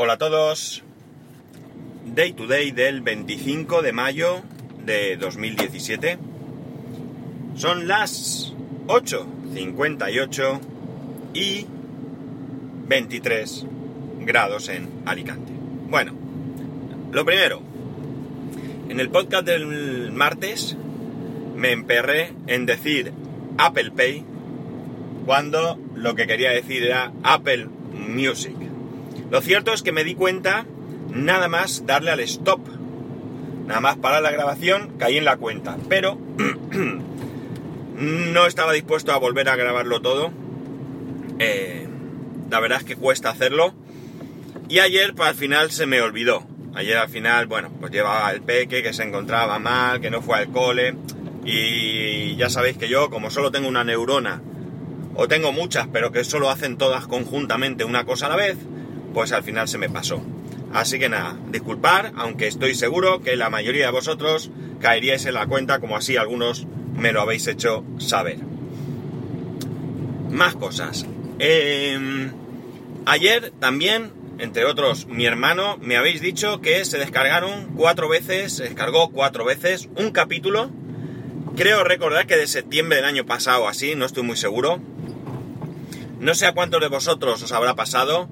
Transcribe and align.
Hola 0.00 0.12
a 0.12 0.16
todos. 0.18 0.84
Day 2.14 2.32
to 2.32 2.46
day 2.46 2.70
del 2.70 3.00
25 3.00 3.82
de 3.82 3.92
mayo 3.92 4.42
de 4.84 5.16
2017. 5.16 6.18
Son 7.56 7.88
las 7.88 8.52
8.58 8.86 10.60
y 11.34 11.66
23 12.86 13.66
grados 14.20 14.68
en 14.68 14.88
Alicante. 15.04 15.50
Bueno, 15.90 16.12
lo 17.10 17.24
primero, 17.24 17.60
en 18.88 19.00
el 19.00 19.10
podcast 19.10 19.44
del 19.44 20.12
martes 20.12 20.76
me 21.56 21.72
emperré 21.72 22.34
en 22.46 22.66
decir 22.66 23.12
Apple 23.58 23.90
Pay 23.90 24.24
cuando 25.26 25.76
lo 25.96 26.14
que 26.14 26.28
quería 26.28 26.50
decir 26.50 26.84
era 26.84 27.10
Apple 27.24 27.66
Music. 27.92 28.57
Lo 29.30 29.40
cierto 29.40 29.72
es 29.72 29.82
que 29.82 29.92
me 29.92 30.04
di 30.04 30.14
cuenta 30.14 30.64
nada 31.12 31.48
más 31.48 31.86
darle 31.86 32.10
al 32.10 32.20
stop. 32.20 32.60
Nada 33.66 33.80
más 33.80 33.96
para 33.96 34.20
la 34.20 34.30
grabación 34.30 34.94
caí 34.98 35.18
en 35.18 35.24
la 35.24 35.36
cuenta. 35.36 35.76
Pero 35.88 36.18
no 37.96 38.46
estaba 38.46 38.72
dispuesto 38.72 39.12
a 39.12 39.18
volver 39.18 39.48
a 39.48 39.56
grabarlo 39.56 40.00
todo. 40.00 40.32
Eh, 41.38 41.86
la 42.50 42.60
verdad 42.60 42.78
es 42.78 42.84
que 42.84 42.96
cuesta 42.96 43.30
hacerlo. 43.30 43.74
Y 44.68 44.78
ayer 44.78 45.14
pues, 45.14 45.28
al 45.28 45.34
final 45.34 45.70
se 45.70 45.86
me 45.86 46.00
olvidó. 46.00 46.46
Ayer 46.74 46.96
al 46.96 47.08
final, 47.08 47.46
bueno, 47.46 47.70
pues 47.80 47.90
llevaba 47.90 48.30
el 48.30 48.42
peque 48.42 48.82
que 48.82 48.92
se 48.92 49.02
encontraba 49.02 49.58
mal, 49.58 50.00
que 50.00 50.10
no 50.10 50.22
fue 50.22 50.38
al 50.38 50.52
cole. 50.52 50.94
Y 51.44 52.36
ya 52.36 52.50
sabéis 52.50 52.76
que 52.76 52.88
yo, 52.88 53.10
como 53.10 53.30
solo 53.30 53.50
tengo 53.50 53.68
una 53.68 53.84
neurona, 53.84 54.42
o 55.14 55.26
tengo 55.28 55.50
muchas, 55.50 55.88
pero 55.92 56.12
que 56.12 56.24
solo 56.24 56.50
hacen 56.50 56.76
todas 56.76 57.06
conjuntamente 57.06 57.84
una 57.84 58.04
cosa 58.04 58.26
a 58.26 58.28
la 58.28 58.36
vez, 58.36 58.56
pues 59.14 59.32
al 59.32 59.42
final 59.42 59.68
se 59.68 59.78
me 59.78 59.88
pasó. 59.88 60.22
Así 60.72 60.98
que 60.98 61.08
nada, 61.08 61.36
disculpar, 61.50 62.12
aunque 62.16 62.46
estoy 62.46 62.74
seguro 62.74 63.22
que 63.22 63.36
la 63.36 63.48
mayoría 63.48 63.86
de 63.86 63.92
vosotros 63.92 64.50
caeríais 64.80 65.24
en 65.26 65.34
la 65.34 65.46
cuenta 65.46 65.80
como 65.80 65.96
así 65.96 66.16
algunos 66.16 66.66
me 66.94 67.12
lo 67.12 67.20
habéis 67.20 67.46
hecho 67.46 67.84
saber. 67.98 68.38
Más 70.30 70.54
cosas. 70.54 71.06
Em, 71.38 72.32
ayer 73.06 73.52
también, 73.58 74.12
entre 74.38 74.66
otros, 74.66 75.06
mi 75.06 75.24
hermano 75.24 75.78
me 75.80 75.96
habéis 75.96 76.20
dicho 76.20 76.60
que 76.60 76.84
se 76.84 76.98
descargaron 76.98 77.68
cuatro 77.74 78.08
veces, 78.08 78.52
se 78.52 78.64
descargó 78.64 79.10
cuatro 79.10 79.44
veces 79.44 79.88
un 79.96 80.10
capítulo. 80.10 80.70
Creo 81.56 81.82
recordar 81.82 82.26
que 82.26 82.36
de 82.36 82.46
septiembre 82.46 82.96
del 82.96 83.06
año 83.06 83.24
pasado 83.24 83.68
así, 83.68 83.94
no 83.94 84.04
estoy 84.04 84.22
muy 84.22 84.36
seguro. 84.36 84.80
No 86.20 86.34
sé 86.34 86.46
a 86.46 86.52
cuántos 86.52 86.80
de 86.80 86.88
vosotros 86.88 87.42
os 87.42 87.52
habrá 87.52 87.74
pasado, 87.74 88.28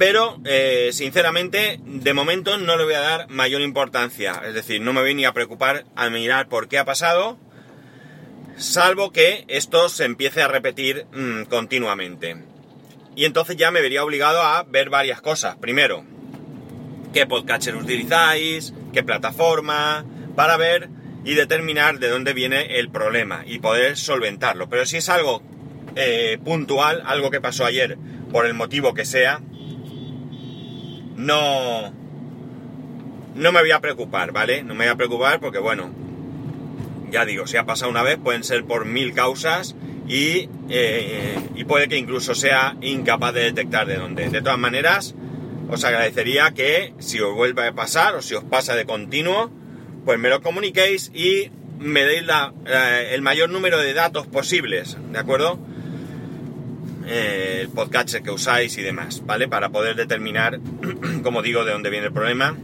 pero 0.00 0.40
eh, 0.46 0.92
sinceramente 0.94 1.78
de 1.84 2.14
momento 2.14 2.56
no 2.56 2.78
le 2.78 2.84
voy 2.84 2.94
a 2.94 3.00
dar 3.00 3.28
mayor 3.28 3.60
importancia. 3.60 4.40
Es 4.46 4.54
decir, 4.54 4.80
no 4.80 4.94
me 4.94 5.02
voy 5.02 5.14
ni 5.14 5.26
a 5.26 5.34
preocupar 5.34 5.84
a 5.94 6.08
mirar 6.08 6.48
por 6.48 6.68
qué 6.68 6.78
ha 6.78 6.86
pasado, 6.86 7.36
salvo 8.56 9.12
que 9.12 9.44
esto 9.48 9.90
se 9.90 10.06
empiece 10.06 10.40
a 10.40 10.48
repetir 10.48 11.04
mmm, 11.12 11.42
continuamente. 11.42 12.42
Y 13.14 13.26
entonces 13.26 13.58
ya 13.58 13.70
me 13.70 13.82
vería 13.82 14.02
obligado 14.02 14.40
a 14.40 14.62
ver 14.62 14.88
varias 14.88 15.20
cosas. 15.20 15.56
Primero, 15.56 16.02
qué 17.12 17.26
podcatcher 17.26 17.76
utilizáis, 17.76 18.72
qué 18.94 19.02
plataforma, 19.02 20.06
para 20.34 20.56
ver 20.56 20.88
y 21.26 21.34
determinar 21.34 21.98
de 21.98 22.08
dónde 22.08 22.32
viene 22.32 22.78
el 22.78 22.88
problema 22.88 23.42
y 23.44 23.58
poder 23.58 23.98
solventarlo. 23.98 24.70
Pero 24.70 24.86
si 24.86 24.96
es 24.96 25.10
algo 25.10 25.42
eh, 25.94 26.38
puntual, 26.42 27.02
algo 27.04 27.30
que 27.30 27.42
pasó 27.42 27.66
ayer, 27.66 27.98
por 28.32 28.46
el 28.46 28.54
motivo 28.54 28.94
que 28.94 29.04
sea, 29.04 29.42
no, 31.20 31.92
no 33.34 33.52
me 33.52 33.60
voy 33.60 33.70
a 33.70 33.80
preocupar, 33.80 34.32
¿vale? 34.32 34.62
No 34.62 34.74
me 34.74 34.86
voy 34.86 34.92
a 34.92 34.96
preocupar 34.96 35.38
porque, 35.40 35.58
bueno, 35.58 35.90
ya 37.10 37.24
digo, 37.24 37.46
si 37.46 37.56
ha 37.56 37.64
pasado 37.64 37.90
una 37.90 38.02
vez, 38.02 38.18
pueden 38.18 38.42
ser 38.42 38.64
por 38.64 38.86
mil 38.86 39.12
causas 39.12 39.76
y, 40.08 40.48
eh, 40.70 41.38
y 41.54 41.64
puede 41.64 41.88
que 41.88 41.98
incluso 41.98 42.34
sea 42.34 42.76
incapaz 42.80 43.34
de 43.34 43.42
detectar 43.42 43.86
de 43.86 43.96
dónde. 43.96 44.30
De 44.30 44.40
todas 44.40 44.58
maneras, 44.58 45.14
os 45.68 45.84
agradecería 45.84 46.52
que 46.52 46.94
si 46.98 47.20
os 47.20 47.34
vuelve 47.34 47.66
a 47.66 47.72
pasar 47.72 48.14
o 48.14 48.22
si 48.22 48.34
os 48.34 48.44
pasa 48.44 48.74
de 48.74 48.86
continuo, 48.86 49.50
pues 50.04 50.18
me 50.18 50.30
lo 50.30 50.40
comuniquéis 50.40 51.10
y 51.14 51.50
me 51.78 52.04
deis 52.04 52.24
eh, 52.66 53.10
el 53.12 53.22
mayor 53.22 53.50
número 53.50 53.78
de 53.78 53.92
datos 53.92 54.26
posibles, 54.26 54.96
¿de 55.12 55.18
acuerdo? 55.18 55.58
El 57.10 57.68
podcatcher 57.68 58.22
que 58.22 58.30
usáis 58.30 58.78
y 58.78 58.82
demás, 58.82 59.22
¿vale? 59.26 59.48
Para 59.48 59.68
poder 59.70 59.96
determinar, 59.96 60.60
como 61.22 61.42
digo, 61.42 61.64
de 61.64 61.72
dónde 61.72 61.90
viene 61.90 62.06
el 62.06 62.12
problema 62.12 62.56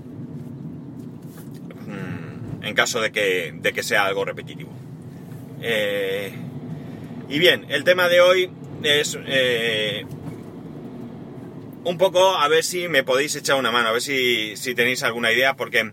en 2.67 2.75
caso 2.75 3.01
de 3.01 3.13
que, 3.13 3.53
de 3.55 3.73
que 3.73 3.83
sea 3.83 4.05
algo 4.07 4.25
repetitivo. 4.25 4.73
Eh, 5.63 6.33
y 7.29 7.39
bien, 7.39 7.67
el 7.69 7.85
tema 7.85 8.09
de 8.09 8.21
hoy 8.21 8.51
es 8.83 9.17
eh, 9.27 10.05
un 11.85 11.97
poco 11.97 12.37
a 12.37 12.49
ver 12.49 12.65
si 12.65 12.89
me 12.89 13.05
podéis 13.05 13.37
echar 13.37 13.57
una 13.57 13.71
mano, 13.71 13.89
a 13.89 13.93
ver 13.93 14.03
si, 14.03 14.57
si 14.57 14.75
tenéis 14.75 15.03
alguna 15.05 15.33
idea, 15.33 15.55
porque 15.55 15.93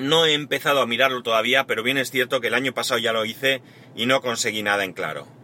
no 0.00 0.26
he 0.26 0.34
empezado 0.34 0.80
a 0.80 0.86
mirarlo 0.86 1.22
todavía, 1.22 1.66
pero 1.66 1.82
bien 1.82 1.98
es 1.98 2.10
cierto 2.10 2.40
que 2.40 2.48
el 2.48 2.54
año 2.54 2.74
pasado 2.74 2.98
ya 2.98 3.12
lo 3.12 3.24
hice 3.24 3.62
y 3.94 4.06
no 4.06 4.20
conseguí 4.20 4.62
nada 4.62 4.84
en 4.84 4.92
claro. 4.92 5.37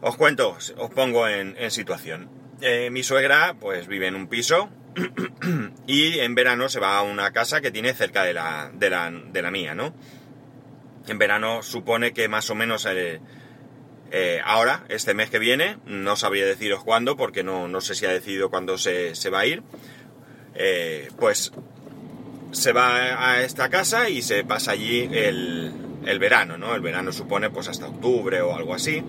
Os 0.00 0.16
cuento, 0.16 0.50
os 0.50 0.90
pongo 0.94 1.28
en, 1.28 1.70
situación. 1.70 2.28
Eh, 2.60 2.90
mi 2.90 3.02
suegra 3.02 3.56
pues 3.58 3.86
vive 3.86 4.06
en 4.06 4.14
un 4.14 4.28
piso 4.28 4.70
y 5.86 6.18
en 6.20 6.34
verano 6.34 6.68
se 6.68 6.80
va 6.80 6.98
a 6.98 7.02
una 7.02 7.32
casa 7.32 7.60
que 7.60 7.70
tiene 7.70 7.92
cerca 7.92 8.24
de 8.24 8.34
la, 8.34 8.70
de 8.72 8.90
la, 8.90 9.10
de 9.10 9.42
la 9.42 9.50
mía, 9.50 9.74
¿no? 9.74 9.94
En 11.06 11.18
verano 11.18 11.62
supone 11.62 12.12
que 12.12 12.28
más 12.28 12.50
o 12.50 12.54
menos 12.54 12.86
eh, 12.86 13.20
eh, 14.10 14.40
ahora, 14.44 14.84
este 14.88 15.14
mes 15.14 15.30
que 15.30 15.38
viene, 15.38 15.78
no 15.84 16.16
sabría 16.16 16.46
deciros 16.46 16.84
cuándo 16.84 17.16
porque 17.16 17.42
no, 17.42 17.68
no 17.68 17.80
sé 17.80 17.94
si 17.94 18.06
ha 18.06 18.10
decidido 18.10 18.50
cuándo 18.50 18.78
se, 18.78 19.14
se 19.14 19.30
va 19.30 19.40
a 19.40 19.46
ir, 19.46 19.62
eh, 20.54 21.08
pues 21.18 21.52
se 22.52 22.72
va 22.72 23.30
a 23.30 23.42
esta 23.42 23.68
casa 23.68 24.08
y 24.08 24.22
se 24.22 24.44
pasa 24.44 24.72
allí 24.72 25.08
el, 25.12 25.72
el 26.06 26.18
verano, 26.18 26.56
¿no? 26.56 26.74
El 26.74 26.80
verano 26.80 27.12
supone 27.12 27.50
pues 27.50 27.68
hasta 27.68 27.88
octubre 27.88 28.40
o 28.40 28.54
algo 28.54 28.74
así. 28.74 29.02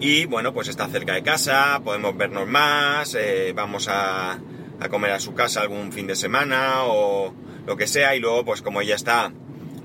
Y 0.00 0.24
bueno, 0.24 0.54
pues 0.54 0.68
está 0.68 0.88
cerca 0.88 1.12
de 1.12 1.22
casa, 1.22 1.78
podemos 1.84 2.16
vernos 2.16 2.48
más, 2.48 3.14
eh, 3.14 3.52
vamos 3.54 3.86
a, 3.88 4.38
a, 4.80 4.88
comer 4.88 5.10
a 5.10 5.20
su 5.20 5.34
casa 5.34 5.60
algún 5.60 5.92
fin 5.92 6.06
de 6.06 6.16
semana 6.16 6.84
o 6.84 7.34
lo 7.66 7.76
que 7.76 7.86
sea. 7.86 8.16
Y 8.16 8.20
luego, 8.20 8.46
pues 8.46 8.62
como 8.62 8.80
ella 8.80 8.94
está 8.94 9.30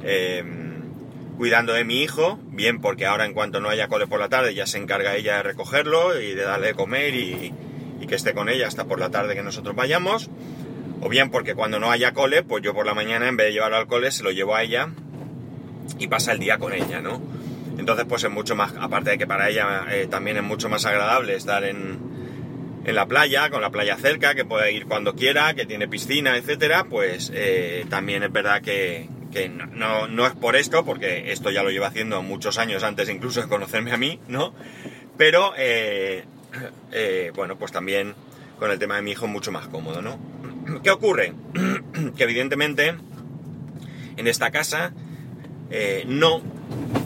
eh, 0.03 0.41
cuidando 1.37 1.73
de 1.73 1.83
mi 1.83 2.01
hijo, 2.01 2.39
bien 2.47 2.79
porque 2.79 3.05
ahora 3.05 3.25
en 3.25 3.33
cuanto 3.33 3.59
no 3.59 3.67
haya 3.67 3.89
cole 3.89 4.07
por 4.07 4.21
la 4.21 4.29
tarde 4.29 4.55
ya 4.55 4.65
se 4.67 4.77
encarga 4.77 5.17
ella 5.17 5.35
de 5.35 5.43
recogerlo 5.43 6.17
y 6.21 6.33
de 6.33 6.43
darle 6.43 6.67
de 6.67 6.73
comer 6.75 7.13
y, 7.13 7.53
y 7.99 8.07
que 8.07 8.15
esté 8.15 8.33
con 8.33 8.47
ella 8.47 8.67
hasta 8.67 8.85
por 8.85 9.01
la 9.01 9.09
tarde 9.09 9.35
que 9.35 9.43
nosotros 9.43 9.75
vayamos. 9.75 10.29
O 11.01 11.09
bien 11.09 11.29
porque 11.29 11.55
cuando 11.55 11.77
no 11.77 11.91
haya 11.91 12.13
cole, 12.13 12.41
pues 12.41 12.63
yo 12.63 12.73
por 12.73 12.85
la 12.85 12.93
mañana 12.93 13.27
en 13.27 13.35
vez 13.35 13.47
de 13.47 13.53
llevarlo 13.53 13.75
al 13.75 13.87
cole 13.87 14.11
se 14.11 14.23
lo 14.23 14.31
llevo 14.31 14.55
a 14.55 14.63
ella 14.63 14.91
y 15.99 16.07
pasa 16.07 16.31
el 16.31 16.39
día 16.39 16.57
con 16.57 16.71
ella, 16.71 17.01
¿no? 17.01 17.21
Entonces, 17.77 18.05
pues 18.07 18.23
es 18.23 18.31
mucho 18.31 18.55
más, 18.55 18.73
aparte 18.79 19.11
de 19.11 19.17
que 19.17 19.27
para 19.27 19.49
ella 19.49 19.85
eh, 19.91 20.07
también 20.09 20.37
es 20.37 20.43
mucho 20.43 20.69
más 20.69 20.85
agradable 20.85 21.35
estar 21.35 21.63
en, 21.63 21.99
en, 22.85 22.95
la 22.95 23.05
playa, 23.05 23.49
con 23.49 23.61
la 23.61 23.69
playa 23.69 23.97
cerca, 23.97 24.33
que 24.33 24.45
puede 24.45 24.71
ir 24.71 24.85
cuando 24.85 25.15
quiera, 25.15 25.53
que 25.53 25.65
tiene 25.65 25.87
piscina, 25.87 26.37
etcétera, 26.37 26.85
pues 26.85 27.31
eh, 27.33 27.85
también 27.89 28.23
es 28.23 28.31
verdad 28.31 28.61
que, 28.61 29.09
que 29.31 29.49
no, 29.49 30.07
no, 30.07 30.25
es 30.25 30.33
por 30.33 30.55
esto, 30.55 30.85
porque 30.85 31.31
esto 31.31 31.51
ya 31.51 31.63
lo 31.63 31.69
lleva 31.69 31.87
haciendo 31.87 32.21
muchos 32.21 32.57
años 32.57 32.83
antes 32.83 33.09
incluso 33.09 33.41
de 33.41 33.47
conocerme 33.47 33.91
a 33.91 33.97
mí, 33.97 34.19
¿no? 34.27 34.53
Pero, 35.17 35.53
eh, 35.57 36.23
bueno, 37.35 37.57
pues 37.57 37.71
también 37.71 38.15
con 38.57 38.71
el 38.71 38.79
tema 38.79 38.95
de 38.95 39.01
mi 39.01 39.11
hijo 39.11 39.27
mucho 39.27 39.51
más 39.51 39.67
cómodo, 39.67 40.01
¿no? 40.01 40.17
¿Qué 40.81 40.91
ocurre? 40.91 41.33
que 42.15 42.23
evidentemente 42.23 42.95
en 44.17 44.27
esta 44.27 44.49
casa 44.51 44.93
no 46.07 46.41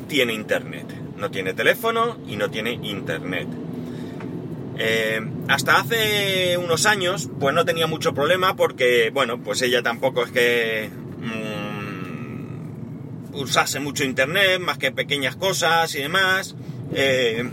tiene 0.09 0.33
internet. 0.33 0.85
No 1.15 1.31
tiene 1.31 1.53
teléfono 1.53 2.17
y 2.27 2.35
no 2.35 2.49
tiene 2.49 2.73
internet. 2.73 3.47
Eh, 4.77 5.21
hasta 5.47 5.79
hace 5.79 6.57
unos 6.57 6.85
años, 6.85 7.29
pues 7.39 7.55
no 7.55 7.63
tenía 7.63 7.87
mucho 7.87 8.13
problema 8.13 8.57
porque, 8.57 9.11
bueno, 9.13 9.41
pues 9.41 9.61
ella 9.61 9.81
tampoco 9.81 10.23
es 10.23 10.31
que 10.31 10.89
mmm, 11.19 13.37
usase 13.37 13.79
mucho 13.79 14.03
internet, 14.03 14.59
más 14.59 14.77
que 14.77 14.91
pequeñas 14.91 15.37
cosas 15.37 15.95
y 15.95 15.99
demás. 15.99 16.57
Eh, 16.93 17.49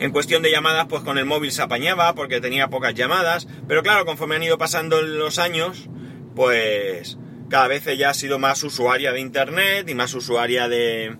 en 0.00 0.10
cuestión 0.10 0.42
de 0.42 0.50
llamadas, 0.50 0.86
pues 0.88 1.02
con 1.02 1.18
el 1.18 1.24
móvil 1.24 1.52
se 1.52 1.62
apañaba 1.62 2.14
porque 2.14 2.40
tenía 2.40 2.68
pocas 2.68 2.94
llamadas. 2.94 3.46
Pero 3.68 3.82
claro, 3.82 4.04
conforme 4.04 4.36
han 4.36 4.42
ido 4.42 4.58
pasando 4.58 5.02
los 5.02 5.38
años, 5.38 5.88
pues 6.34 7.16
cada 7.54 7.68
vez 7.68 7.86
ella 7.86 8.10
ha 8.10 8.14
sido 8.14 8.40
más 8.40 8.64
usuaria 8.64 9.12
de 9.12 9.20
internet 9.20 9.88
y 9.88 9.94
más 9.94 10.12
usuaria 10.14 10.68
de, 10.68 11.16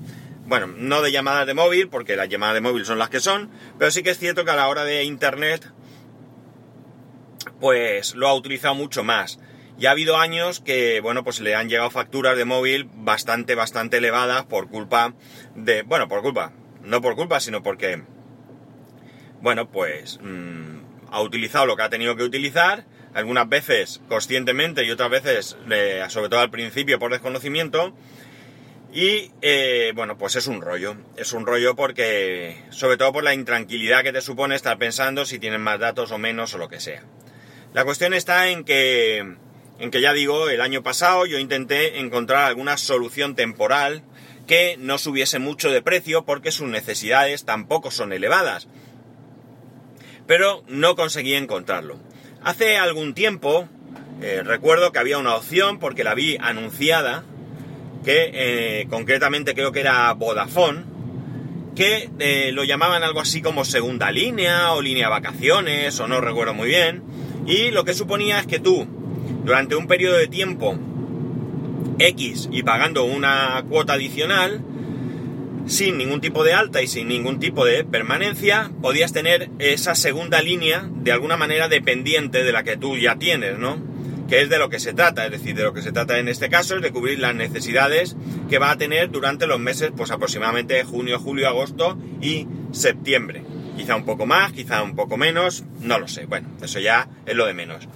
bueno, 0.46 0.66
no 0.66 1.00
de 1.00 1.12
llamadas 1.12 1.46
de 1.46 1.54
móvil, 1.54 1.88
porque 1.88 2.16
las 2.16 2.28
llamadas 2.28 2.56
de 2.56 2.60
móvil 2.60 2.84
son 2.84 2.98
las 2.98 3.08
que 3.08 3.20
son, 3.20 3.52
pero 3.78 3.92
sí 3.92 4.02
que 4.02 4.10
es 4.10 4.18
cierto 4.18 4.44
que 4.44 4.50
a 4.50 4.56
la 4.56 4.66
hora 4.66 4.82
de 4.82 5.04
internet, 5.04 5.70
pues 7.60 8.16
lo 8.16 8.26
ha 8.26 8.34
utilizado 8.34 8.74
mucho 8.74 9.04
más. 9.04 9.38
Y 9.78 9.86
ha 9.86 9.92
habido 9.92 10.16
años 10.16 10.58
que, 10.58 10.98
bueno, 11.00 11.22
pues 11.22 11.38
le 11.38 11.54
han 11.54 11.68
llegado 11.68 11.88
facturas 11.90 12.36
de 12.36 12.44
móvil 12.44 12.90
bastante, 12.92 13.54
bastante 13.54 13.98
elevadas 13.98 14.44
por 14.44 14.68
culpa 14.68 15.14
de, 15.54 15.82
bueno, 15.82 16.08
por 16.08 16.20
culpa, 16.22 16.52
no 16.82 17.00
por 17.00 17.14
culpa, 17.14 17.38
sino 17.38 17.62
porque, 17.62 18.02
bueno, 19.40 19.70
pues 19.70 20.18
mm, 20.20 20.83
ha 21.14 21.20
utilizado 21.20 21.64
lo 21.64 21.76
que 21.76 21.84
ha 21.84 21.88
tenido 21.88 22.16
que 22.16 22.24
utilizar, 22.24 22.84
algunas 23.14 23.48
veces 23.48 24.00
conscientemente 24.08 24.82
y 24.82 24.90
otras 24.90 25.10
veces, 25.10 25.56
eh, 25.70 26.04
sobre 26.08 26.28
todo 26.28 26.40
al 26.40 26.50
principio, 26.50 26.98
por 26.98 27.12
desconocimiento. 27.12 27.94
Y 28.92 29.30
eh, 29.40 29.92
bueno, 29.94 30.18
pues 30.18 30.34
es 30.34 30.48
un 30.48 30.60
rollo. 30.60 30.96
Es 31.16 31.32
un 31.32 31.46
rollo 31.46 31.76
porque, 31.76 32.64
sobre 32.70 32.96
todo 32.96 33.12
por 33.12 33.22
la 33.22 33.32
intranquilidad 33.32 34.02
que 34.02 34.12
te 34.12 34.20
supone 34.20 34.56
estar 34.56 34.76
pensando 34.76 35.24
si 35.24 35.38
tienen 35.38 35.60
más 35.60 35.78
datos 35.78 36.10
o 36.10 36.18
menos 36.18 36.52
o 36.54 36.58
lo 36.58 36.68
que 36.68 36.80
sea. 36.80 37.04
La 37.72 37.84
cuestión 37.84 38.12
está 38.12 38.48
en 38.48 38.64
que 38.64 39.36
en 39.78 39.90
que 39.90 40.00
ya 40.00 40.12
digo, 40.12 40.48
el 40.48 40.60
año 40.60 40.82
pasado 40.82 41.26
yo 41.26 41.38
intenté 41.38 42.00
encontrar 42.00 42.44
alguna 42.44 42.76
solución 42.76 43.36
temporal 43.36 44.02
que 44.48 44.76
no 44.78 44.98
subiese 44.98 45.38
mucho 45.38 45.70
de 45.70 45.82
precio 45.82 46.24
porque 46.24 46.50
sus 46.50 46.68
necesidades 46.68 47.44
tampoco 47.44 47.92
son 47.92 48.12
elevadas. 48.12 48.68
Pero 50.26 50.64
no 50.68 50.96
conseguí 50.96 51.34
encontrarlo. 51.34 51.98
Hace 52.42 52.76
algún 52.76 53.14
tiempo 53.14 53.68
eh, 54.20 54.42
recuerdo 54.44 54.92
que 54.92 54.98
había 54.98 55.18
una 55.18 55.34
opción 55.34 55.78
porque 55.78 56.04
la 56.04 56.14
vi 56.14 56.36
anunciada, 56.40 57.24
que 58.04 58.30
eh, 58.32 58.86
concretamente 58.88 59.54
creo 59.54 59.72
que 59.72 59.80
era 59.80 60.12
Vodafone, 60.12 60.84
que 61.74 62.08
eh, 62.20 62.52
lo 62.52 62.64
llamaban 62.64 63.02
algo 63.02 63.20
así 63.20 63.42
como 63.42 63.64
segunda 63.64 64.12
línea 64.12 64.72
o 64.72 64.80
línea 64.80 65.08
vacaciones 65.08 65.98
o 65.98 66.06
no 66.06 66.20
recuerdo 66.20 66.54
muy 66.54 66.68
bien. 66.68 67.02
Y 67.46 67.70
lo 67.70 67.84
que 67.84 67.94
suponía 67.94 68.38
es 68.38 68.46
que 68.46 68.60
tú 68.60 68.86
durante 69.44 69.76
un 69.76 69.86
periodo 69.86 70.16
de 70.16 70.28
tiempo 70.28 70.78
X 71.98 72.48
y 72.50 72.62
pagando 72.62 73.04
una 73.04 73.64
cuota 73.68 73.94
adicional, 73.94 74.62
sin 75.66 75.98
ningún 75.98 76.20
tipo 76.20 76.44
de 76.44 76.52
alta 76.52 76.82
y 76.82 76.86
sin 76.86 77.08
ningún 77.08 77.38
tipo 77.40 77.64
de 77.64 77.84
permanencia, 77.84 78.70
podías 78.82 79.12
tener 79.12 79.50
esa 79.58 79.94
segunda 79.94 80.42
línea 80.42 80.88
de 80.90 81.12
alguna 81.12 81.36
manera 81.36 81.68
dependiente 81.68 82.44
de 82.44 82.52
la 82.52 82.62
que 82.62 82.76
tú 82.76 82.96
ya 82.96 83.16
tienes, 83.16 83.58
¿no? 83.58 83.78
Que 84.28 84.40
es 84.40 84.48
de 84.48 84.58
lo 84.58 84.68
que 84.68 84.80
se 84.80 84.94
trata, 84.94 85.24
es 85.24 85.30
decir, 85.30 85.54
de 85.54 85.62
lo 85.62 85.74
que 85.74 85.82
se 85.82 85.92
trata 85.92 86.18
en 86.18 86.28
este 86.28 86.48
caso 86.48 86.76
es 86.76 86.82
de 86.82 86.90
cubrir 86.90 87.18
las 87.18 87.34
necesidades 87.34 88.16
que 88.48 88.58
va 88.58 88.70
a 88.70 88.78
tener 88.78 89.10
durante 89.10 89.46
los 89.46 89.60
meses, 89.60 89.90
pues 89.96 90.10
aproximadamente 90.10 90.82
junio, 90.84 91.18
julio, 91.18 91.48
agosto 91.48 91.98
y 92.20 92.46
septiembre. 92.72 93.42
Quizá 93.76 93.96
un 93.96 94.04
poco 94.04 94.24
más, 94.26 94.52
quizá 94.52 94.82
un 94.82 94.94
poco 94.94 95.16
menos, 95.16 95.64
no 95.80 95.98
lo 95.98 96.08
sé. 96.08 96.26
Bueno, 96.26 96.48
eso 96.62 96.78
ya 96.78 97.08
es 97.26 97.34
lo 97.34 97.46
de 97.46 97.54
menos. 97.54 97.88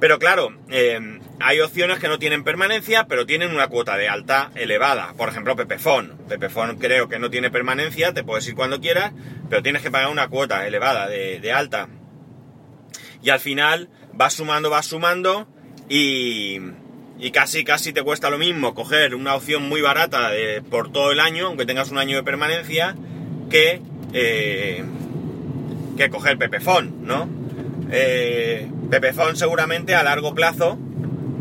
Pero 0.00 0.18
claro, 0.18 0.54
eh, 0.70 1.20
hay 1.40 1.60
opciones 1.60 1.98
que 1.98 2.08
no 2.08 2.18
tienen 2.18 2.44
permanencia, 2.44 3.06
pero 3.06 3.26
tienen 3.26 3.50
una 3.50 3.68
cuota 3.68 3.96
de 3.96 4.08
alta 4.08 4.50
elevada. 4.54 5.12
Por 5.16 5.28
ejemplo, 5.28 5.54
Pepefon. 5.54 6.16
Pepefon 6.28 6.76
creo 6.76 7.08
que 7.08 7.18
no 7.18 7.30
tiene 7.30 7.50
permanencia, 7.50 8.14
te 8.14 8.24
puedes 8.24 8.46
ir 8.48 8.54
cuando 8.54 8.80
quieras, 8.80 9.12
pero 9.50 9.62
tienes 9.62 9.82
que 9.82 9.90
pagar 9.90 10.08
una 10.08 10.28
cuota 10.28 10.66
elevada 10.66 11.08
de, 11.08 11.52
alta. 11.52 11.88
Y 13.22 13.30
al 13.30 13.40
final 13.40 13.90
vas 14.12 14.34
sumando, 14.34 14.70
vas 14.70 14.86
sumando 14.86 15.46
y, 15.88 16.58
casi, 17.32 17.64
casi 17.64 17.92
te 17.92 18.02
cuesta 18.02 18.30
lo 18.30 18.38
mismo 18.38 18.74
coger 18.74 19.14
una 19.14 19.34
opción 19.34 19.68
muy 19.68 19.82
barata 19.82 20.30
por 20.70 20.90
todo 20.90 21.12
el 21.12 21.20
año, 21.20 21.48
aunque 21.48 21.66
tengas 21.66 21.90
un 21.90 21.98
año 21.98 22.16
de 22.16 22.22
permanencia, 22.22 22.96
que, 23.50 23.82
eh, 24.14 24.84
que 25.96 26.08
coger 26.10 26.38
Pepefon, 26.38 27.06
¿no? 27.06 27.28
Eh, 27.90 28.68
Pepefon 28.90 29.36
seguramente 29.36 29.94
a 29.94 30.02
largo 30.02 30.34
plazo 30.34 30.78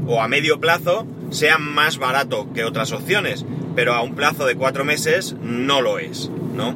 o 0.07 0.21
a 0.21 0.27
medio 0.27 0.59
plazo 0.59 1.07
sea 1.31 1.57
más 1.57 1.97
barato 1.97 2.51
que 2.53 2.63
otras 2.63 2.91
opciones, 2.91 3.45
pero 3.75 3.93
a 3.93 4.01
un 4.01 4.15
plazo 4.15 4.45
de 4.45 4.55
cuatro 4.55 4.85
meses 4.85 5.35
no 5.41 5.81
lo 5.81 5.99
es, 5.99 6.29
¿no? 6.55 6.73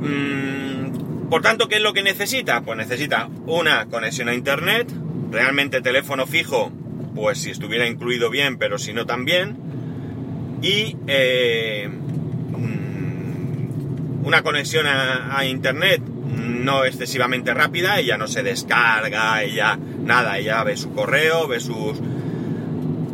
Mm, 0.00 1.28
por 1.28 1.42
tanto, 1.42 1.68
¿qué 1.68 1.76
es 1.76 1.82
lo 1.82 1.92
que 1.92 2.02
necesita? 2.02 2.62
Pues 2.62 2.76
necesita 2.76 3.28
una 3.46 3.86
conexión 3.86 4.28
a 4.28 4.34
internet, 4.34 4.90
realmente 5.30 5.80
teléfono 5.80 6.26
fijo, 6.26 6.72
pues 7.14 7.38
si 7.38 7.50
estuviera 7.50 7.86
incluido 7.86 8.30
bien, 8.30 8.58
pero 8.58 8.78
si 8.78 8.92
no 8.92 9.06
también, 9.06 9.56
y 10.62 10.96
eh, 11.06 11.88
una 14.22 14.42
conexión 14.42 14.86
a 14.86 15.44
internet 15.46 16.02
no 16.60 16.84
excesivamente 16.84 17.54
rápida, 17.54 17.98
ella 17.98 18.16
no 18.16 18.28
se 18.28 18.42
descarga, 18.42 19.42
ella 19.42 19.78
nada, 20.02 20.38
ella 20.38 20.62
ve 20.64 20.76
su 20.76 20.92
correo, 20.92 21.48
ve 21.48 21.60
sus 21.60 21.98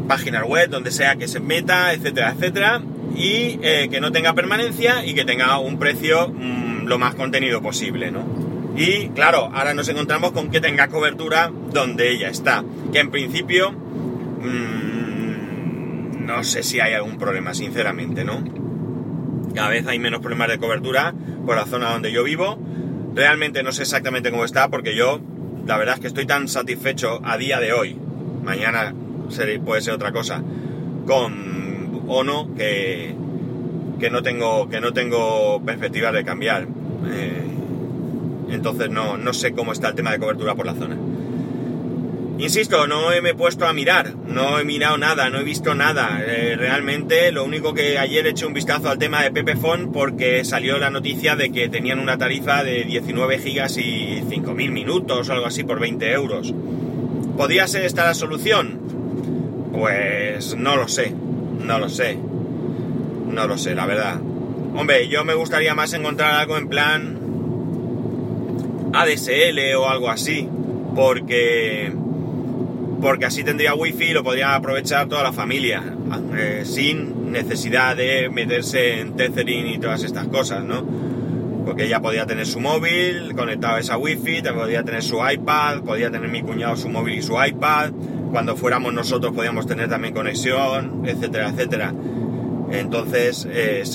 páginas 0.07 0.45
web, 0.45 0.71
donde 0.71 0.91
sea 0.91 1.17
que 1.17 1.29
se 1.29 1.41
meta, 1.41 1.93
etcétera, 1.93 2.33
etcétera, 2.33 2.83
y 3.15 3.59
eh, 3.63 3.89
que 3.91 4.01
no 4.01 4.13
tenga 4.13 4.35
permanencia 4.35 5.05
y 5.05 5.15
que 5.15 5.25
tenga 5.25 5.59
un 5.59 5.79
precio 5.79 6.29
mm, 6.29 6.87
lo 6.87 6.99
más 6.99 7.15
contenido 7.15 7.63
posible, 7.63 8.11
¿no? 8.11 8.25
Y 8.77 9.09
claro, 9.09 9.51
ahora 9.55 9.73
nos 9.73 9.89
encontramos 9.89 10.33
con 10.33 10.51
que 10.51 10.61
tenga 10.61 10.89
cobertura 10.89 11.51
donde 11.73 12.11
ella 12.11 12.29
está, 12.29 12.63
que 12.93 13.01
en 13.01 13.11
principio 13.11 13.73
mmm, 13.73 15.07
no 16.27 16.45
sé 16.45 16.63
si 16.63 16.81
hay 16.81 16.93
algún 16.93 17.17
problema, 17.19 17.55
sinceramente, 17.55 18.25
¿no? 18.25 18.45
Cada 19.55 19.71
vez 19.71 19.87
hay 19.87 19.99
menos 19.99 20.21
problemas 20.21 20.49
de 20.49 20.59
cobertura 20.59 21.15
por 21.47 21.57
la 21.57 21.65
zona 21.65 21.91
donde 21.91 22.13
yo 22.13 22.23
vivo, 22.25 22.59
Realmente 23.17 23.63
no 23.63 23.73
sé 23.73 23.83
exactamente 23.83 24.31
cómo 24.31 24.45
está 24.45 24.69
porque 24.69 24.95
yo, 24.95 25.21
la 25.67 25.79
verdad 25.79 25.95
es 25.95 26.01
que 26.03 26.07
estoy 26.09 26.27
tan 26.27 26.49
satisfecho 26.49 27.19
a 27.25 27.39
día 27.39 27.59
de 27.61 27.73
hoy, 27.73 27.97
mañana 28.45 28.95
puede 29.65 29.81
ser 29.81 29.95
otra 29.95 30.13
cosa, 30.13 30.43
con 31.07 32.03
Ono 32.09 32.55
que, 32.55 33.15
que, 33.99 34.11
no, 34.11 34.23
tengo, 34.23 34.69
que 34.69 34.83
no 34.83 34.93
tengo 34.93 35.63
perspectivas 35.65 36.13
de 36.13 36.25
cambiar. 36.25 36.69
Eh, 37.09 37.43
entonces 38.51 38.91
no, 38.91 39.17
no 39.17 39.33
sé 39.33 39.53
cómo 39.53 39.73
está 39.73 39.89
el 39.89 39.95
tema 39.95 40.13
de 40.13 40.19
cobertura 40.19 40.55
por 40.55 40.67
la 40.67 40.75
zona. 40.75 40.97
Insisto, 42.39 42.87
no 42.87 43.09
me 43.23 43.31
he 43.31 43.35
puesto 43.35 43.67
a 43.67 43.73
mirar, 43.73 44.15
no 44.15 44.59
he 44.59 44.65
mirado 44.65 44.99
nada, 44.99 45.31
no 45.31 45.39
he 45.39 45.43
visto 45.43 45.75
nada. 45.75 46.23
Eh, 46.23 46.55
realmente 46.57 47.33
lo 47.33 47.45
único 47.45 47.73
que 47.73 47.99
ayer 47.99 48.27
he 48.27 48.31
hecho 48.31 48.47
un 48.47 48.53
vistazo 48.53 48.91
al 48.91 48.99
tema 48.99 49.23
de 49.23 49.31
Pepefon 49.31 49.91
porque 49.91 50.45
salió 50.45 50.79
la 50.79 50.91
noticia 50.91 51.35
de 51.35 51.51
que 51.51 51.71
tenían 51.71 51.99
una 51.99 52.19
tarifa 52.19 52.63
de 52.63 52.85
19 52.85 53.39
gigas 53.39 53.79
y 53.79 54.23
5.000 54.29 54.71
minutos 54.71 55.29
o 55.29 55.33
algo 55.33 55.47
así 55.47 55.65
por 55.65 55.81
20 55.81 56.13
euros. 56.13 56.53
¿Podría 57.39 57.67
ser 57.69 57.85
esta 57.85 58.05
la 58.05 58.13
solución? 58.13 58.81
Pues 59.73 60.55
no 60.57 60.77
lo 60.77 60.89
sé, 60.89 61.15
no 61.65 61.79
lo 61.79 61.89
sé, 61.89 62.19
no 63.31 63.47
lo 63.47 63.57
sé, 63.57 63.75
la 63.75 63.87
verdad. 63.87 64.21
Hombre, 64.77 65.09
yo 65.09 65.25
me 65.25 65.33
gustaría 65.33 65.75
más 65.75 65.95
encontrar 65.95 66.35
algo 66.35 66.59
en 66.59 66.69
plan 66.69 67.19
ADSL 68.93 69.75
o 69.79 69.89
algo 69.89 70.11
así, 70.11 70.47
porque 70.95 71.93
porque 73.01 73.27
así 73.27 73.45
tendría 73.45 73.75
wifi 73.75 74.05
y 74.05 74.13
lo 74.13 74.23
podría 74.23 74.55
aprovechar 74.55 75.09
toda 75.09 75.23
la 75.23 75.33
familia, 75.33 75.83
eh, 76.37 76.63
sin 76.65 77.31
necesidad 77.31 77.97
de 77.97 78.29
meterse 78.31 79.01
en 79.01 79.17
tethering 79.17 79.67
y 79.67 79.79
todas 79.79 80.03
estas 80.03 80.29
cosas, 80.29 80.65
¿no? 80.65 80.85
Porque 81.65 81.85
ella 81.85 82.01
podía 82.01 82.27
tener 82.27 82.47
su 82.47 82.61
móvil 82.61 83.35
conectado 83.35 83.77
a 83.77 83.81
esa 83.81 83.99
wifi, 83.99 84.41
podía 84.43 84.83
tener 84.85 85.03
su 85.03 85.19
iPad, 85.19 85.83
podía 85.83 86.11
tener 86.11 86.31
mi 86.31 86.43
cuñado 86.43 86.77
su 86.77 86.89
móvil 86.89 87.19
y 87.19 87.23
su 87.23 87.35
iPad, 87.43 87.91
cuando 88.31 88.57
fuéramos 88.57 88.93
nosotros 88.95 89.35
podíamos 89.35 89.67
tener 89.67 89.89
también 89.89 90.15
conexión, 90.15 91.03
etcétera, 91.07 91.51
etcétera. 91.51 91.93
Entonces 92.71 93.49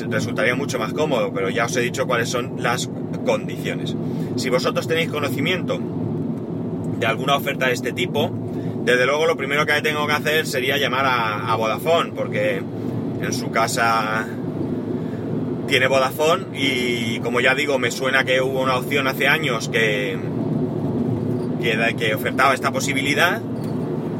resultaría 0.09 0.55
mucho 0.55 0.79
más 0.79 0.93
cómodo, 0.93 1.31
pero 1.33 1.49
ya 1.49 1.65
os 1.65 1.75
he 1.75 1.81
dicho 1.81 2.05
cuáles 2.05 2.29
son 2.29 2.55
las 2.57 2.89
condiciones. 3.25 3.95
Si 4.35 4.49
vosotros 4.49 4.87
tenéis 4.87 5.09
conocimiento 5.09 5.79
de 6.99 7.05
alguna 7.05 7.35
oferta 7.35 7.67
de 7.67 7.73
este 7.73 7.91
tipo, 7.91 8.31
desde 8.83 9.05
luego 9.05 9.25
lo 9.25 9.37
primero 9.37 9.65
que 9.65 9.81
tengo 9.81 10.07
que 10.07 10.13
hacer 10.13 10.47
sería 10.47 10.77
llamar 10.77 11.05
a, 11.05 11.55
Vodafone, 11.55 12.11
porque 12.13 12.57
en 13.21 13.33
su 13.33 13.51
casa 13.51 14.25
tiene 15.67 15.87
Vodafone 15.87 16.45
y 16.53 17.19
como 17.19 17.39
ya 17.39 17.53
digo, 17.53 17.77
me 17.77 17.91
suena 17.91 18.23
que 18.23 18.41
hubo 18.41 18.61
una 18.61 18.77
opción 18.77 19.07
hace 19.07 19.27
años 19.27 19.69
que, 19.69 20.17
que, 21.61 21.95
que 21.95 22.15
ofertaba 22.15 22.53
esta 22.53 22.71
posibilidad 22.71 23.41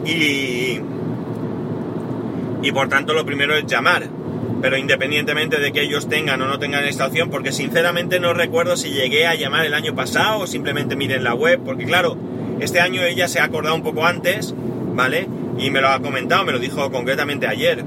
y, 0.06 0.80
y 2.62 2.72
por 2.72 2.88
tanto 2.90 3.14
lo 3.14 3.26
primero 3.26 3.56
es 3.56 3.66
llamar. 3.66 4.08
Pero 4.62 4.78
independientemente 4.78 5.60
de 5.60 5.72
que 5.72 5.82
ellos 5.82 6.08
tengan 6.08 6.40
o 6.44 6.46
no 6.46 6.60
tengan 6.60 6.84
esta 6.84 7.08
opción, 7.08 7.32
porque 7.32 7.52
sinceramente 7.52 8.20
no 8.20 8.32
recuerdo 8.36 8.78
si 8.78 8.92
llegué 8.92 9.26
a 9.26 9.34
llamar 9.34 9.66
el 9.66 9.74
año 9.74 9.96
pasado 9.96 10.42
o 10.42 10.48
simplemente 10.48 10.96
miren 10.96 11.24
la 11.24 11.34
web, 11.34 11.62
porque 11.66 11.86
claro, 11.86 12.16
este 12.62 12.80
año 12.80 13.02
ella 13.04 13.28
se 13.28 13.40
ha 13.40 13.46
acordado 13.46 13.76
un 13.76 13.82
poco 13.82 14.06
antes, 14.06 14.54
¿vale? 14.94 15.28
Y 15.58 15.72
me 15.72 15.82
lo 15.82 15.90
ha 15.90 16.00
comentado, 16.00 16.46
me 16.46 16.52
lo 16.52 16.60
dijo 16.60 16.92
concretamente 16.92 17.48
ayer. 17.48 17.84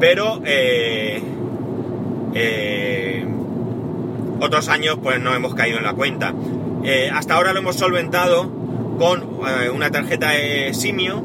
Pero 0.00 0.40
eh, 0.44 1.22
eh, 2.34 3.26
otros 4.40 4.68
años 4.68 4.98
pues 5.02 5.20
no 5.20 5.34
hemos 5.34 5.54
caído 5.54 5.78
en 5.78 5.84
la 5.84 5.92
cuenta. 5.92 6.32
Eh, 6.84 7.10
hasta 7.12 7.34
ahora 7.34 7.52
lo 7.52 7.58
hemos 7.58 7.76
solventado 7.76 8.50
con 8.98 9.38
una 9.74 9.90
tarjeta 9.90 10.32
Simio, 10.72 11.22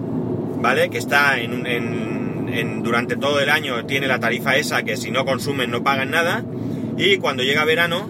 ¿vale? 0.62 0.90
Que 0.90 0.98
está 0.98 1.40
en, 1.40 1.66
en, 1.66 2.84
durante 2.84 3.16
todo 3.16 3.40
el 3.40 3.50
año, 3.50 3.86
tiene 3.86 4.08
la 4.08 4.20
tarifa 4.20 4.58
esa 4.58 4.84
que 4.84 4.98
si 4.98 5.10
no 5.10 5.26
consumen 5.26 5.72
no 5.72 5.84
pagan 5.84 6.12
nada. 6.12 6.44
Y 6.98 7.18
cuando 7.18 7.44
llega 7.44 7.66
verano, 7.66 8.08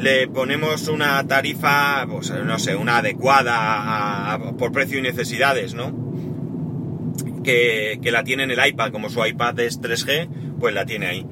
le 0.00 0.28
ponemos 0.28 0.88
una 0.88 1.26
tarifa, 1.26 2.06
pues, 2.08 2.30
no 2.30 2.58
sé, 2.58 2.74
una 2.74 2.98
adecuada 2.98 4.38
por 4.58 4.72
precio 4.72 4.98
y 4.98 5.02
necesidades, 5.02 5.74
¿no? 5.74 5.94
Que, 7.44 7.98
la 8.04 8.24
tiene 8.24 8.44
en 8.44 8.50
el 8.50 8.66
iPad, 8.66 8.92
como 8.92 9.10
su 9.10 9.24
iPad 9.24 9.58
es 9.60 9.80
3G, 9.80 10.56
pues 10.58 10.74
la 10.74 10.86
tiene 10.86 11.06
ahí. 11.06 11.26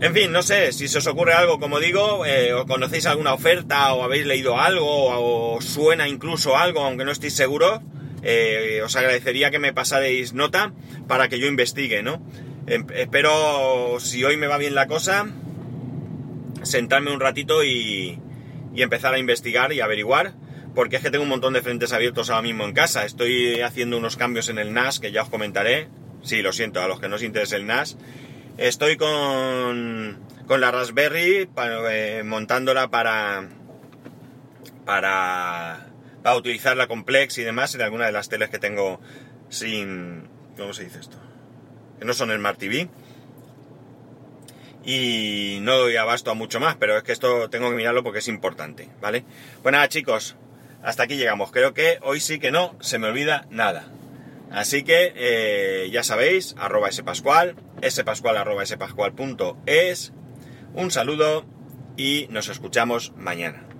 En 0.00 0.14
fin, 0.14 0.32
no 0.32 0.42
sé, 0.42 0.72
si 0.72 0.88
se 0.88 0.98
os 0.98 1.06
ocurre 1.06 1.34
algo, 1.34 1.60
como 1.60 1.78
digo, 1.78 2.26
eh, 2.26 2.52
o 2.54 2.66
conocéis 2.66 3.06
alguna 3.06 3.34
oferta, 3.34 3.92
o 3.92 4.02
habéis 4.02 4.26
leído 4.26 4.58
algo, 4.58 4.84
o, 4.86 5.60
suena 5.60 6.08
incluso 6.08 6.56
algo, 6.56 6.80
aunque 6.80 7.04
no 7.04 7.12
estéis 7.12 7.34
seguros, 7.34 7.80
eh, 8.22 8.80
os 8.84 8.96
agradecería 8.96 9.50
que 9.50 9.58
me 9.58 9.72
pasarais 9.72 10.32
nota 10.32 10.72
para 11.06 11.28
que 11.28 11.38
yo 11.38 11.46
investigue, 11.46 12.02
¿no? 12.02 12.20
Em, 12.66 12.86
espero, 12.94 13.98
si 14.00 14.24
hoy 14.24 14.36
me 14.36 14.46
va 14.46 14.58
bien 14.58 14.74
la 14.74 14.86
cosa, 14.86 15.26
sentarme 16.62 17.12
un 17.12 17.20
ratito 17.20 17.64
y, 17.64 18.18
empezar 18.74 19.14
a 19.14 19.18
investigar 19.18 19.72
y 19.72 19.80
averiguar, 19.80 20.34
porque 20.74 20.96
es 20.96 21.02
que 21.02 21.10
tengo 21.10 21.24
un 21.24 21.28
montón 21.28 21.52
de 21.52 21.62
frentes 21.62 21.92
abiertos 21.92 22.30
ahora 22.30 22.42
mismo 22.42 22.64
en 22.64 22.72
casa. 22.72 23.04
Estoy 23.04 23.60
haciendo 23.60 23.98
unos 23.98 24.16
cambios 24.16 24.48
en 24.48 24.58
el 24.58 24.72
NAS 24.72 25.00
que 25.00 25.12
ya 25.12 25.22
os 25.22 25.28
comentaré. 25.28 25.88
Sí, 26.22 26.40
lo 26.40 26.52
siento, 26.52 26.80
a 26.80 26.88
los 26.88 27.00
que 27.00 27.08
no 27.08 27.16
os 27.16 27.22
interese 27.22 27.56
el 27.56 27.66
NAS. 27.66 27.98
Estoy 28.56 28.96
con, 28.96 30.20
con 30.46 30.60
la 30.60 30.70
Raspberry 30.70 31.48
eh, 31.90 32.22
montándola 32.24 32.90
para, 32.90 33.48
para, 34.84 35.86
para 36.22 36.36
utilizarla 36.36 36.86
complex 36.86 37.38
y 37.38 37.42
demás 37.42 37.74
en 37.74 37.82
alguna 37.82 38.06
de 38.06 38.12
las 38.12 38.28
teles 38.28 38.50
que 38.50 38.58
tengo 38.58 39.00
sin... 39.48 40.28
¿Cómo 40.56 40.72
se 40.74 40.84
dice 40.84 41.00
esto? 41.00 41.18
Que 41.98 42.04
no 42.04 42.12
son 42.14 42.30
el 42.30 42.38
Smart. 42.38 42.60
Y 44.84 45.58
no 45.62 45.78
doy 45.78 45.96
abasto 45.96 46.30
a 46.30 46.34
mucho 46.34 46.58
más, 46.58 46.76
pero 46.76 46.96
es 46.96 47.02
que 47.02 47.12
esto 47.12 47.48
tengo 47.50 47.70
que 47.70 47.76
mirarlo 47.76 48.02
porque 48.02 48.18
es 48.18 48.28
importante, 48.28 48.88
¿vale? 49.00 49.24
Pues 49.62 49.72
nada 49.72 49.88
chicos, 49.88 50.36
hasta 50.82 51.04
aquí 51.04 51.16
llegamos. 51.16 51.52
Creo 51.52 51.72
que 51.74 51.98
hoy 52.02 52.20
sí 52.20 52.38
que 52.38 52.50
no 52.50 52.76
se 52.80 52.98
me 52.98 53.08
olvida 53.08 53.46
nada. 53.50 53.88
Así 54.50 54.82
que 54.82 55.12
eh, 55.16 55.88
ya 55.90 56.02
sabéis, 56.02 56.54
arroba 56.58 56.90
spascual, 56.92 57.56
spascual 57.88 58.36
arroba 58.36 58.66
spascual 58.66 59.14
punto 59.14 59.56
es. 59.66 60.12
Un 60.74 60.90
saludo 60.90 61.44
y 61.96 62.26
nos 62.30 62.48
escuchamos 62.48 63.12
mañana. 63.16 63.71